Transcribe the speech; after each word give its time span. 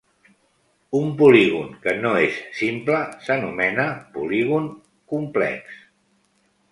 Un 0.99 1.09
polígon 1.17 1.67
que 1.83 1.93
no 2.05 2.13
és 2.21 2.39
simple 2.59 3.01
s'anomena 3.27 3.85
polígon 4.15 4.65
complex. 5.15 5.77